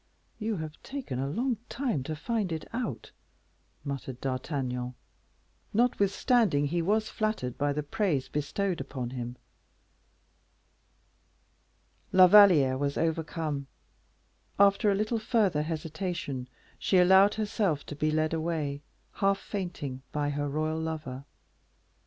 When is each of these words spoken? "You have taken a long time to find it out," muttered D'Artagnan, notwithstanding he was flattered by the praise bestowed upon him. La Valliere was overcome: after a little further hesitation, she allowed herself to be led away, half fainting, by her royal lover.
"You 0.39 0.57
have 0.57 0.81
taken 0.81 1.19
a 1.19 1.27
long 1.29 1.57
time 1.69 2.01
to 2.05 2.15
find 2.15 2.51
it 2.51 2.67
out," 2.73 3.11
muttered 3.83 4.19
D'Artagnan, 4.19 4.95
notwithstanding 5.75 6.65
he 6.65 6.81
was 6.81 7.07
flattered 7.07 7.55
by 7.55 7.71
the 7.71 7.83
praise 7.83 8.27
bestowed 8.27 8.81
upon 8.81 9.11
him. 9.11 9.35
La 12.11 12.25
Valliere 12.25 12.79
was 12.79 12.97
overcome: 12.97 13.67
after 14.57 14.89
a 14.89 14.95
little 14.95 15.19
further 15.19 15.61
hesitation, 15.61 16.47
she 16.79 16.97
allowed 16.97 17.35
herself 17.35 17.85
to 17.85 17.95
be 17.95 18.09
led 18.09 18.33
away, 18.33 18.81
half 19.11 19.37
fainting, 19.37 20.01
by 20.11 20.31
her 20.31 20.49
royal 20.49 20.79
lover. 20.79 21.25